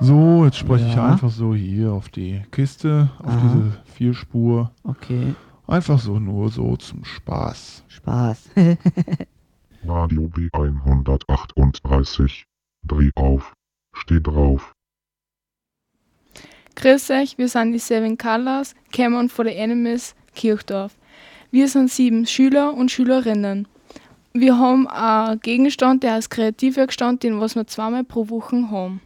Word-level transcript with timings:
So, 0.00 0.44
jetzt 0.44 0.56
spreche 0.58 0.86
ich 0.86 0.94
Ja. 0.94 1.10
einfach 1.12 1.30
so 1.30 1.54
hier 1.54 1.92
auf 1.92 2.08
die 2.08 2.42
Kiste, 2.52 3.10
auf 3.18 3.26
Aha. 3.26 3.40
diese 3.42 3.72
Vierspur. 3.94 4.70
Okay, 4.84 5.34
Einfach 5.66 5.98
so 5.98 6.18
nur 6.18 6.48
so 6.48 6.76
zum 6.76 7.04
Spaß. 7.04 7.84
Spaß. 7.88 8.48
Radio 9.86 10.30
B138. 10.34 12.44
Dreh 12.86 13.10
auf. 13.16 13.52
Steh 13.94 14.20
drauf. 14.20 14.72
Grüß 16.76 17.10
euch, 17.10 17.36
wir 17.36 17.48
sind 17.48 17.72
die 17.72 17.78
Seven 17.78 18.16
Colors, 18.16 18.74
Cameron 18.92 19.28
for 19.28 19.44
the 19.44 19.50
Enemies, 19.52 20.14
Kirchdorf. 20.34 20.96
Wir 21.50 21.68
sind 21.68 21.90
sieben 21.90 22.24
Schüler 22.26 22.72
und 22.72 22.90
Schülerinnen. 22.90 23.68
Wir 24.32 24.56
haben 24.58 24.86
einen 24.88 25.40
Gegenstand, 25.40 26.02
der 26.02 26.14
heißt 26.14 26.30
Kreativwerkstand, 26.30 27.24
den 27.24 27.40
was 27.40 27.56
wir 27.56 27.66
zweimal 27.66 28.04
pro 28.04 28.30
Woche 28.30 28.70
haben. 28.70 29.02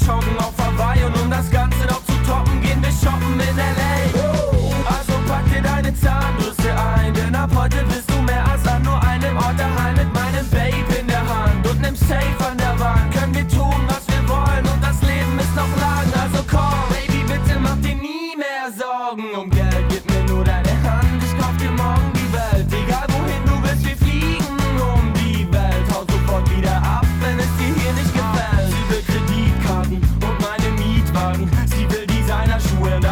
Joggen 0.00 0.38
auf 0.38 0.54
Hawaii. 0.58 1.04
Und 1.04 1.20
um 1.20 1.30
das 1.30 1.50
Ganze 1.50 1.63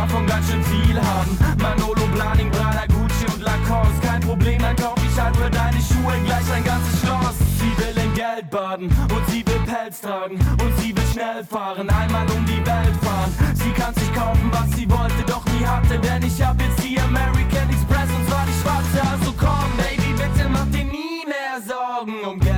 davon 0.03 0.27
ganz 0.27 0.51
schön 0.51 0.63
viel 0.65 1.01
haben. 1.01 1.39
Manolo, 1.61 2.07
Blaning, 2.15 2.51
Prada, 2.51 2.85
Gucci 2.87 3.27
und 3.33 3.43
Lacoste. 3.43 4.07
Kein 4.07 4.21
Problem, 4.21 4.59
dann 4.61 4.77
kauf 4.77 4.99
ich 5.05 5.21
halt 5.21 5.37
für 5.37 5.51
deine 5.51 5.79
Schuhe 5.79 6.15
gleich 6.25 6.49
ein 6.53 6.65
ganzes 6.65 7.01
Schloss. 7.01 7.37
Sie 7.59 7.73
will 7.79 8.05
in 8.05 8.15
Geld 8.15 8.51
baden 8.51 8.89
und 9.15 9.25
sie 9.29 9.45
will 9.47 9.63
Pelz 9.67 10.01
tragen 10.01 10.39
und 10.63 10.73
sie 10.79 10.95
will 10.97 11.07
schnell 11.13 11.45
fahren, 11.45 11.89
einmal 11.89 12.27
um 12.31 12.45
die 12.47 12.65
Welt 12.67 12.97
fahren. 13.03 13.33
Sie 13.55 13.71
kann 13.71 13.95
sich 13.95 14.13
kaufen, 14.13 14.51
was 14.51 14.77
sie 14.77 14.91
wollte, 14.91 15.23
doch 15.27 15.45
nie 15.47 15.65
hatte, 15.65 15.99
denn 15.99 16.23
ich 16.23 16.43
hab 16.43 16.61
jetzt 16.61 16.83
die 16.83 16.99
American 16.99 17.69
Express 17.71 18.11
und 18.17 18.29
zwar 18.29 18.45
die 18.47 18.59
schwarze. 18.61 19.01
Also 19.13 19.33
komm, 19.39 19.71
Baby, 19.77 20.13
bitte 20.15 20.49
mach 20.49 20.67
dir 20.67 20.85
nie 20.85 21.23
mehr 21.27 21.57
Sorgen 21.65 22.15
um 22.29 22.41
Geld. 22.41 22.52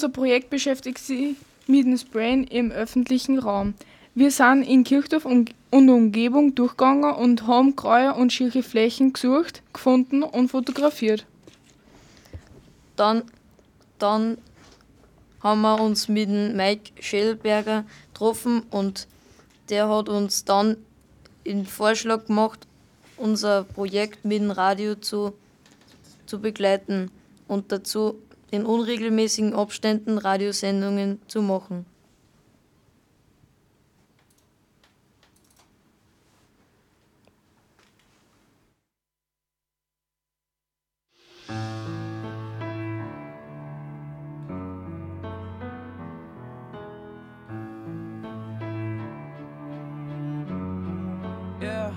Unser 0.00 0.14
Projekt 0.14 0.48
beschäftigt 0.48 0.98
sich 0.98 1.36
mit 1.66 1.84
dem 1.84 1.98
Sprayen 1.98 2.44
im 2.44 2.70
öffentlichen 2.70 3.38
Raum. 3.38 3.74
Wir 4.14 4.30
sind 4.30 4.62
in 4.62 4.82
Kirchdorf 4.82 5.26
und 5.26 5.52
Umgebung 5.70 6.54
durchgegangen 6.54 7.12
und 7.12 7.46
haben 7.46 7.76
Kräuer 7.76 8.16
und 8.16 8.32
schiefe 8.32 8.62
Flächen 8.62 9.12
gesucht, 9.12 9.62
gefunden 9.74 10.22
und 10.22 10.48
fotografiert. 10.48 11.26
Dann, 12.96 13.24
dann 13.98 14.38
haben 15.42 15.60
wir 15.60 15.78
uns 15.78 16.08
mit 16.08 16.30
dem 16.30 16.56
Mike 16.56 16.92
Schellberger 17.02 17.84
getroffen 18.14 18.62
und 18.70 19.06
der 19.68 19.86
hat 19.90 20.08
uns 20.08 20.46
dann 20.46 20.78
den 21.44 21.66
Vorschlag 21.66 22.24
gemacht, 22.24 22.66
unser 23.18 23.64
Projekt 23.64 24.24
mit 24.24 24.40
dem 24.40 24.50
Radio 24.50 24.94
zu, 24.94 25.34
zu 26.24 26.40
begleiten 26.40 27.10
und 27.48 27.70
dazu 27.70 28.16
in 28.50 28.66
unregelmäßigen 28.66 29.54
Abständen 29.54 30.18
Radiosendungen 30.18 31.20
zu 31.26 31.42
machen. 31.42 31.86
Yeah. 51.62 51.92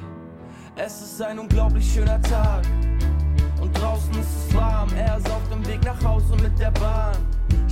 Es 0.75 1.01
ist 1.01 1.21
ein 1.21 1.39
unglaublich 1.39 1.93
schöner 1.93 2.21
Tag. 2.21 2.65
Und 3.63 3.71
draußen 3.81 4.11
ist 4.19 4.49
es 4.49 4.53
warm. 4.53 4.89
Er 4.93 5.17
ist 5.17 5.31
auf 5.31 5.41
dem 5.49 5.65
Weg 5.65 5.85
nach 5.85 6.03
Hause 6.03 6.35
mit 6.41 6.59
der 6.59 6.71
Bahn. 6.71 7.15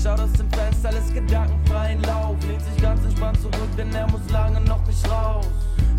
Schaut 0.02 0.22
aus 0.22 0.32
dem 0.32 0.50
Fenster, 0.50 0.90
lässt 0.90 1.14
gedankenfreien 1.14 2.02
Lauf. 2.04 2.38
Lehnt 2.48 2.62
sich 2.62 2.82
ganz 2.82 3.04
entspannt 3.04 3.42
zurück, 3.42 3.70
denn 3.78 3.94
er 3.94 4.10
muss 4.10 4.22
lange 4.32 4.62
noch 4.62 4.86
nicht 4.88 5.06
raus. 5.12 5.48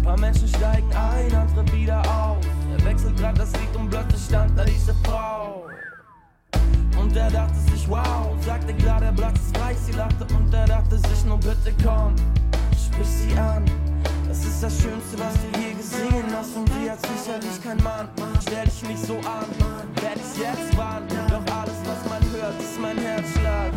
Paar 0.02 0.18
Menschen 0.18 0.48
steigen 0.48 0.90
ein, 0.94 1.34
andere 1.34 1.70
wieder 1.74 2.00
aus. 2.00 2.42
Er 2.74 2.84
wechselt 2.86 3.18
grad 3.18 3.38
das 3.38 3.52
Lied 3.52 3.76
und 3.76 3.90
plötzlich 3.90 4.22
stand 4.22 4.58
da 4.58 4.64
diese 4.64 4.94
Frau. 5.04 5.66
Und 6.98 7.14
er 7.14 7.30
dachte 7.30 7.58
sich, 7.70 7.86
wow, 7.86 8.34
sagte 8.46 8.72
klar, 8.72 8.98
der 8.98 9.12
Platz 9.12 9.40
ist 9.40 9.54
frei. 9.58 9.74
Sie 9.74 9.92
lachte 9.92 10.24
und 10.34 10.54
er 10.54 10.68
dachte 10.68 10.96
sich, 10.96 11.24
nur 11.26 11.36
bitte 11.36 11.74
komm, 11.84 12.14
sprich 12.74 13.08
sie 13.08 13.38
an. 13.38 13.62
Das 14.26 14.42
ist 14.46 14.62
das 14.62 14.72
Schönste, 14.80 15.18
was 15.18 15.34
du 15.34 15.60
je 15.60 15.74
gesehen 15.74 16.24
hast. 16.34 16.56
Und 16.56 16.66
sie 16.72 16.90
hat 16.90 16.98
sicherlich 17.02 17.62
kein 17.62 17.76
Mann. 17.82 18.08
Stell 18.40 18.64
dich 18.64 18.82
nicht 18.88 19.06
so 19.06 19.18
an, 19.18 19.44
jetzt 20.38 20.76
warnen. 20.76 21.08
Doch 21.28 21.46
alles, 21.56 21.78
was 21.84 22.00
man 22.08 22.22
hört, 22.32 22.60
ist 22.60 22.80
mein 22.80 22.98
Herzschlag. 22.98 23.72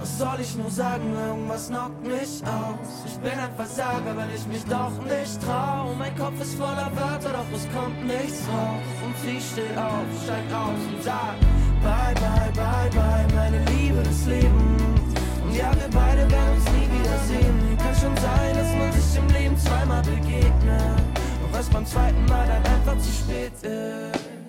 Was 0.00 0.18
soll 0.18 0.40
ich 0.40 0.56
nur 0.56 0.70
sagen, 0.70 1.14
irgendwas 1.14 1.68
knockt 1.68 2.02
mich 2.02 2.42
aus. 2.42 3.06
Ich 3.06 3.16
bin 3.18 3.38
ein 3.38 3.54
Versager, 3.54 4.16
weil 4.16 4.30
ich 4.34 4.44
mich 4.46 4.64
doch 4.64 4.90
nicht 5.04 5.40
trau. 5.46 5.94
Mein 5.96 6.16
Kopf 6.18 6.40
ist 6.40 6.54
voller 6.56 6.90
Wörter, 6.96 7.30
doch 7.30 7.46
es 7.54 7.66
kommt 7.72 8.04
nichts 8.04 8.42
raus. 8.48 8.82
Und 9.04 9.14
sie 9.22 9.40
steht 9.40 9.78
auf, 9.78 10.02
steigt 10.24 10.52
aus 10.52 10.80
und 10.92 11.02
sagt: 11.02 11.40
Bye, 11.82 12.14
bye, 12.14 12.50
bye, 12.54 12.90
bye, 12.90 13.26
meine 13.34 13.64
Liebe 13.70 14.02
des 14.02 14.26
Lebens. 14.26 15.14
Und 15.44 15.54
ja, 15.54 15.70
wir 15.70 15.90
beide 15.92 16.28
werden 16.30 16.56
uns 16.56 16.66
nie 16.72 16.88
wiedersehen. 16.98 17.78
Kann 17.78 17.94
schon 17.94 18.16
sein, 18.16 18.54
dass 18.56 18.74
man 18.74 18.92
sich 18.92 19.18
im 19.18 19.28
Leben 19.28 19.56
zweimal 19.56 20.02
begegnet. 20.02 20.98
Doch 21.42 21.58
was 21.58 21.68
beim 21.68 21.86
zweiten 21.86 22.24
Mal 22.26 22.46
dann 22.48 22.74
einfach 22.74 22.98
zu 22.98 23.12
spät 23.12 23.52
ist. 23.62 24.41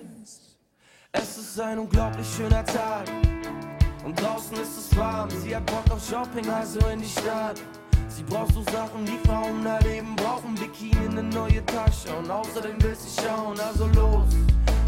Es 1.16 1.38
ist 1.38 1.60
ein 1.60 1.78
unglaublich 1.78 2.26
schöner 2.36 2.64
Tag. 2.64 3.04
Und 4.04 4.20
draußen 4.20 4.56
ist 4.56 4.76
es 4.76 4.96
warm. 4.96 5.30
Sie 5.30 5.54
hat 5.54 5.64
Bock 5.66 5.84
auf 5.90 6.04
Shopping, 6.04 6.48
also 6.50 6.80
in 6.88 7.00
die 7.00 7.08
Stadt. 7.08 7.60
Sie 8.08 8.24
braucht 8.24 8.52
so 8.52 8.62
Sachen, 8.64 9.06
die 9.06 9.18
Frauen 9.26 9.64
erleben 9.64 10.16
brauchen. 10.16 10.56
Bikini, 10.56 11.08
eine 11.08 11.22
neue 11.22 11.64
Tasche. 11.66 12.14
Und 12.18 12.28
außerdem 12.28 12.82
will 12.82 12.96
sie 12.96 13.22
schauen, 13.22 13.58
also 13.60 13.86
los. 13.94 14.26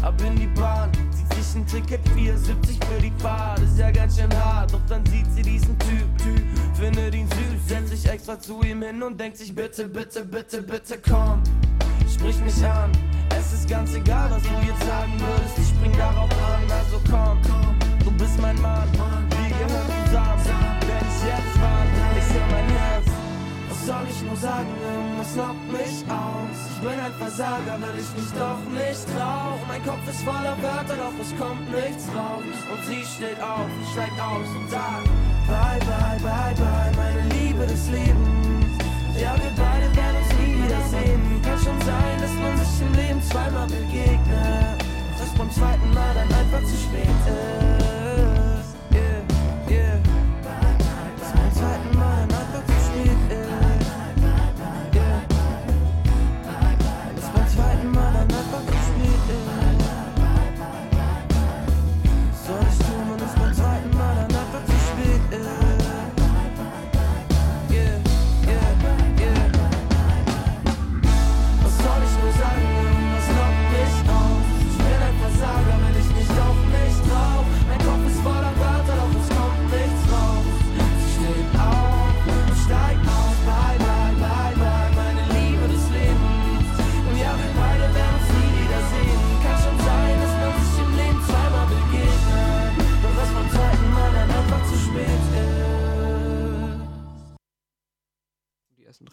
Ab 0.01 0.21
in 0.21 0.35
die 0.35 0.47
Bahn. 0.47 0.91
Zieht 1.15 1.43
sich 1.43 1.55
ein 1.55 1.65
Ticket 1.65 2.05
4,70 2.09 2.85
für 2.85 3.01
die 3.01 3.13
Fahrt. 3.19 3.59
Ist 3.59 3.79
ja 3.79 3.89
ganz 3.89 4.17
schön 4.17 4.43
hart. 4.43 4.73
Doch 4.73 4.85
dann 4.89 5.05
sieht 5.05 5.31
sie 5.31 5.41
diesen 5.41 5.79
Typ. 5.79 6.17
Typ 6.17 6.43
findet 6.77 7.15
ihn 7.15 7.27
süß. 7.29 7.67
Setzt 7.67 7.89
sich 7.89 8.05
extra 8.05 8.37
zu 8.37 8.61
ihm 8.63 8.81
hin 8.81 9.01
und 9.01 9.17
denkt 9.17 9.37
sich, 9.37 9.55
bitte, 9.55 9.87
bitte, 9.87 10.25
bitte, 10.25 10.61
bitte 10.61 10.99
komm. 10.99 11.41
Sprich 12.13 12.37
mich 12.41 12.65
an. 12.65 12.91
Ganz 13.69 13.93
egal, 13.93 14.31
was 14.31 14.43
du 14.43 14.55
jetzt 14.65 14.85
sagen 14.87 15.13
würdest. 15.19 15.59
Ich 15.59 15.67
spring 15.67 15.91
darauf 15.97 16.31
an, 16.31 16.63
also 16.71 17.01
komm. 17.11 17.37
Du 18.03 18.11
bist 18.11 18.39
mein 18.39 18.59
Mann. 18.61 18.87
Wir 18.93 19.49
gehören 19.49 19.91
zusammen. 20.05 20.39
Wenn 20.87 21.03
ich 21.03 21.21
jetzt 21.27 21.55
warte, 21.59 22.01
ich 22.15 22.29
höre 22.33 22.47
mein 22.47 22.69
Herz. 22.79 23.07
Was 23.67 23.85
soll 23.85 24.05
ich 24.09 24.21
nur 24.23 24.37
sagen? 24.37 24.71
Irgendwas 24.87 25.33
knockt 25.33 25.67
mich 25.67 25.95
aus. 26.07 26.57
Ich 26.71 26.79
bin 26.79 26.97
ein 26.97 27.13
Versager, 27.19 27.75
weil 27.83 27.95
ich 27.99 28.11
mich 28.15 28.31
doch 28.39 28.61
nicht 28.71 29.03
trau. 29.11 29.59
Mein 29.67 29.83
Kopf 29.83 30.03
ist 30.07 30.23
voller 30.23 30.55
Wörter, 30.63 30.95
doch 30.95 31.17
es 31.19 31.31
kommt 31.35 31.67
nichts 31.67 32.07
raus. 32.15 32.57
Und 32.71 32.81
sie 32.87 33.03
steht 33.03 33.39
auf, 33.43 33.67
steigt 33.91 34.19
aus 34.19 34.47
und 34.47 34.69
sagt: 34.71 35.11
Bye, 35.51 35.83
bye, 35.83 36.19
bye, 36.23 36.55
bye, 36.55 36.91
meine 36.95 37.23
Liebe 37.35 37.67
des 37.67 37.83
Lebens. 37.89 38.79
Ja, 39.19 39.35
wir 39.35 39.51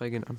Die 0.05 0.11
ersten 0.11 0.11
drei 0.11 0.11
gehen 0.11 0.25
an. 0.25 0.39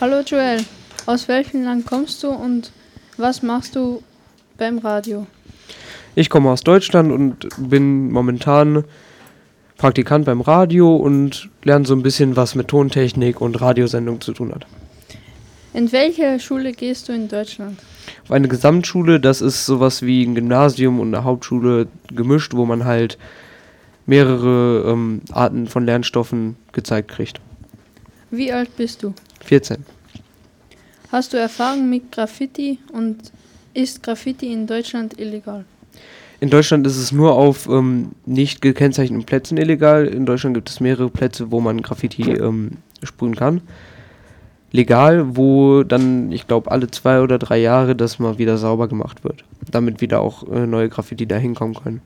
Hallo 0.00 0.20
Joel, 0.26 0.64
aus 1.06 1.28
welchem 1.28 1.64
Land 1.64 1.86
kommst 1.86 2.22
du 2.22 2.30
und 2.30 2.72
was 3.18 3.42
machst 3.42 3.76
du 3.76 4.02
beim 4.58 4.78
Radio? 4.78 5.26
Ich 6.14 6.30
komme 6.30 6.50
aus 6.50 6.62
Deutschland 6.62 7.12
und 7.12 7.48
bin 7.58 8.10
momentan 8.10 8.84
Praktikant 9.78 10.26
beim 10.26 10.40
Radio 10.40 10.96
und 10.96 11.48
lerne 11.62 11.84
so 11.84 11.94
ein 11.94 12.02
bisschen, 12.02 12.36
was 12.36 12.54
mit 12.54 12.68
Tontechnik 12.68 13.40
und 13.40 13.60
Radiosendung 13.60 14.20
zu 14.20 14.32
tun 14.32 14.52
hat. 14.54 14.66
In 15.74 15.90
welche 15.92 16.38
Schule 16.38 16.72
gehst 16.72 17.08
du 17.08 17.12
in 17.12 17.28
Deutschland? 17.28 17.78
Auf 18.24 18.32
eine 18.32 18.48
Gesamtschule, 18.48 19.20
das 19.20 19.40
ist 19.40 19.64
sowas 19.66 20.02
wie 20.02 20.22
ein 20.24 20.34
Gymnasium 20.34 21.00
und 21.00 21.14
eine 21.14 21.24
Hauptschule 21.24 21.88
gemischt, 22.08 22.54
wo 22.54 22.66
man 22.66 22.84
halt 22.84 23.18
mehrere 24.06 24.90
ähm, 24.90 25.20
Arten 25.32 25.66
von 25.66 25.84
Lernstoffen 25.86 26.56
gezeigt 26.72 27.08
kriegt. 27.08 27.40
Wie 28.30 28.52
alt 28.52 28.76
bist 28.76 29.02
du? 29.02 29.14
14. 29.44 29.84
Hast 31.10 31.32
du 31.32 31.36
Erfahrung 31.36 31.90
mit 31.90 32.10
Graffiti 32.10 32.78
und 32.92 33.32
ist 33.74 34.02
Graffiti 34.02 34.52
in 34.52 34.66
Deutschland 34.66 35.18
illegal? 35.20 35.64
In 36.40 36.50
Deutschland 36.50 36.86
ist 36.86 36.96
es 36.96 37.12
nur 37.12 37.34
auf 37.34 37.68
ähm, 37.68 38.12
nicht 38.26 38.62
gekennzeichneten 38.62 39.24
Plätzen 39.24 39.58
illegal. 39.58 40.06
In 40.06 40.26
Deutschland 40.26 40.54
gibt 40.54 40.70
es 40.70 40.80
mehrere 40.80 41.08
Plätze, 41.08 41.52
wo 41.52 41.60
man 41.60 41.82
Graffiti 41.82 42.32
ähm, 42.32 42.78
sprühen 43.02 43.36
kann. 43.36 43.60
Legal, 44.72 45.36
wo 45.36 45.82
dann, 45.82 46.32
ich 46.32 46.48
glaube, 46.48 46.70
alle 46.70 46.90
zwei 46.90 47.20
oder 47.20 47.38
drei 47.38 47.58
Jahre 47.58 47.94
das 47.94 48.18
mal 48.18 48.38
wieder 48.38 48.56
sauber 48.56 48.88
gemacht 48.88 49.22
wird. 49.22 49.44
Damit 49.70 50.00
wieder 50.00 50.20
auch 50.20 50.48
äh, 50.50 50.66
neue 50.66 50.88
Graffiti 50.88 51.26
da 51.26 51.36
hinkommen 51.36 51.74
können. 51.74 52.00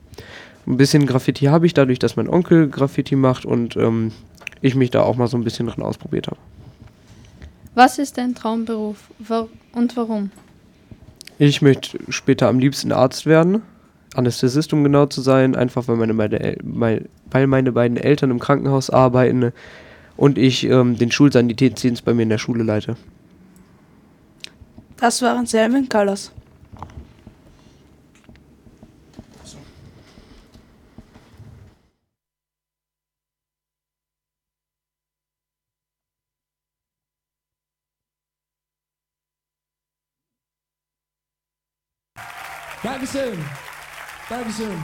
Ein 0.67 0.75
bisschen 0.75 1.05
Graffiti 1.05 1.45
habe 1.45 1.65
ich 1.65 1.73
dadurch, 1.73 1.97
dass 1.97 2.17
mein 2.17 2.27
Onkel 2.27 2.67
Graffiti 2.69 3.15
macht 3.15 3.45
und 3.45 3.77
ähm, 3.77 4.11
ich 4.59 4.75
mich 4.75 4.91
da 4.91 5.01
auch 5.01 5.15
mal 5.15 5.27
so 5.27 5.37
ein 5.37 5.43
bisschen 5.43 5.67
drin 5.67 5.81
ausprobiert 5.81 6.27
habe. 6.27 6.37
Was 7.73 7.99
ist 7.99 8.17
dein 8.17 8.35
Traumberuf 8.35 9.09
und 9.71 9.95
warum? 9.95 10.31
Ich 11.39 11.61
möchte 11.61 11.99
später 12.09 12.49
am 12.49 12.59
liebsten 12.59 12.91
Arzt 12.91 13.25
werden. 13.25 13.61
Anästhesist, 14.15 14.73
um 14.73 14.83
genau 14.83 15.05
zu 15.05 15.21
sein, 15.21 15.55
einfach 15.55 15.87
weil 15.87 15.95
meine, 15.95 16.39
El 16.39 16.57
weil, 16.63 17.07
meine 17.47 17.71
beiden 17.71 17.97
Eltern 17.97 18.31
im 18.31 18.39
Krankenhaus 18.39 18.89
arbeiten 18.89 19.53
und 20.17 20.37
ich 20.37 20.65
ähm, 20.65 20.97
den 20.97 21.11
Schulsanitätsdienst 21.11 22.03
bei 22.03 22.13
mir 22.13 22.23
in 22.23 22.29
der 22.29 22.39
Schule 22.39 22.63
leite. 22.63 22.97
Das 24.97 25.21
waren 25.21 25.45
Selmin 25.45 25.87
Callas. 25.87 26.31
Dankeschön. 42.87 43.37
Dankeschön. 44.29 44.81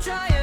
trying. 0.00 0.39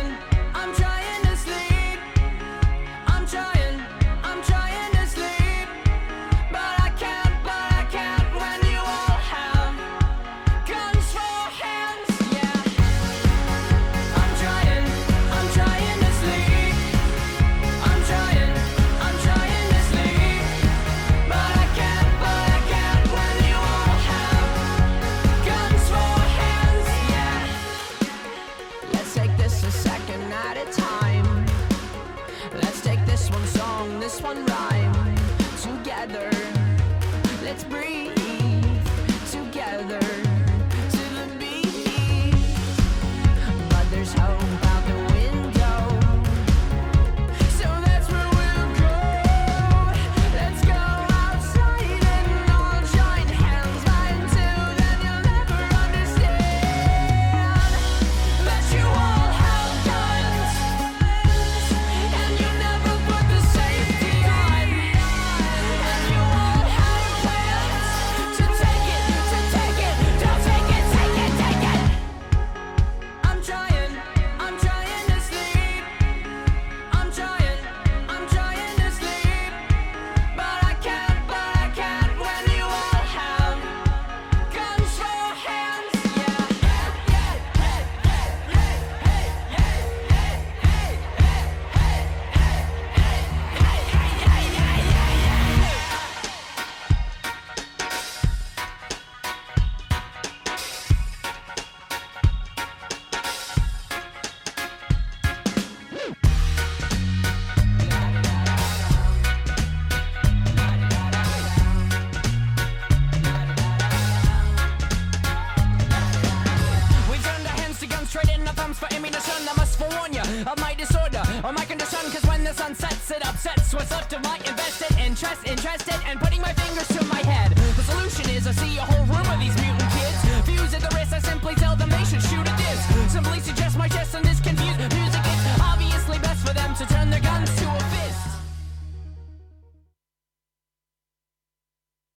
in 118.38 118.46
the 118.46 118.54
thumbs 118.54 118.78
for 118.78 118.88
ammunition. 118.94 119.40
I 119.50 119.54
must 119.58 119.78
forewarn 119.80 120.14
ya 120.14 120.24
of 120.46 120.58
my 120.60 120.74
disorder 120.74 121.24
or 121.44 121.52
my 121.52 121.66
condition. 121.66 122.00
Cause 122.14 122.26
when 122.30 122.44
the 122.44 122.54
sun 122.54 122.76
sets, 122.76 123.10
it 123.12 123.26
upsets 123.26 123.74
what's 123.74 123.92
left 123.92 124.14
of 124.14 124.22
my 124.24 124.38
invested 124.46 124.94
interest. 124.98 125.42
Interested 125.46 126.00
and 126.06 126.20
putting 126.20 126.42
my 126.42 126.54
fingers 126.54 126.88
to 126.96 127.02
my 127.06 127.22
head. 127.34 127.50
The 127.80 127.84
solution 127.84 128.30
is 128.30 128.46
I 128.48 128.54
see 128.54 128.78
a 128.78 128.86
whole 128.86 129.06
room 129.06 129.28
of 129.34 129.40
these 129.40 129.58
mutant 129.62 129.92
kids. 129.98 130.20
Fuse 130.46 130.74
at 130.78 130.82
the 130.86 130.92
wrist, 130.96 131.14
I 131.14 131.20
simply 131.20 131.56
tell 131.56 131.76
them 131.76 131.90
they 131.90 132.06
should 132.06 132.24
shoot 132.30 132.46
at 132.46 132.58
this. 132.58 132.80
Simply 133.12 133.40
suggest 133.40 133.78
my 133.78 133.88
chest 133.88 134.14
and 134.16 134.24
this 134.24 134.40
confused 134.40 134.80
music. 134.80 135.24
It's 135.26 135.62
obviously 135.62 136.20
best 136.20 136.46
for 136.46 136.54
them 136.54 136.76
to 136.76 136.86
turn 136.94 137.10
their 137.10 137.22
guns 137.22 137.50
to 137.60 137.66
a 137.66 137.84
fist. 137.94 138.17